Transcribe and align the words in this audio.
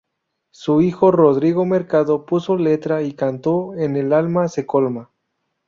Su 0.49 0.81
hijo 0.81 1.11
Rodrigo 1.11 1.63
Mercado 1.63 2.25
puso 2.25 2.57
letra 2.57 3.03
y 3.03 3.13
cantó 3.13 3.75
en 3.75 3.95
"El 3.95 4.13
alma 4.13 4.47
se 4.49 4.65
colma". 4.65 5.11